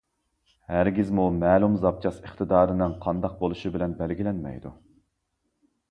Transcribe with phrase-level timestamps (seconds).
[0.71, 4.77] ھەرگىزمۇ مەلۇم زاپچاس ئىقتىدارىنىڭ قانداق بولۇشى بىلەن بەلگىلەنمەيدۇ.